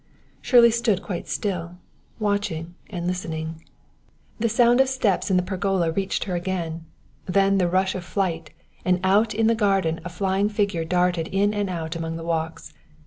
Shirley 0.41 0.71
stood 0.71 1.03
quite 1.03 1.27
still, 1.27 1.77
watching 2.17 2.73
and 2.89 3.05
listening. 3.05 3.63
The 4.39 4.49
sound 4.49 4.81
of 4.81 4.89
steps 4.89 5.29
in 5.29 5.37
the 5.37 5.43
pergola 5.43 5.91
reached 5.91 6.23
her 6.23 6.33
again, 6.35 6.85
then 7.27 7.59
the 7.59 7.67
rush 7.69 7.93
of 7.93 8.03
flight, 8.03 8.49
and 8.83 8.99
out 9.03 9.35
in 9.35 9.45
the 9.45 9.53
garden 9.53 9.99
a 10.03 10.09
flying 10.09 10.49
figure 10.49 10.85
darted 10.85 11.27
in 11.27 11.53
and 11.53 11.69
out 11.69 11.95
among 11.95 12.15
the 12.15 12.23
walks. 12.23 12.73